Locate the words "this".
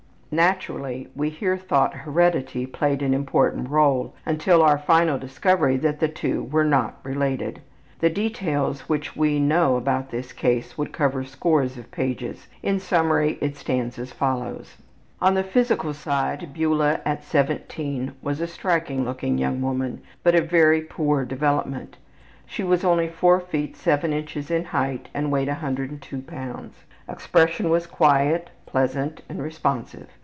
10.09-10.31